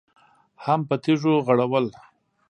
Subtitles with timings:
[0.63, 1.85] هم په تيږو غړول.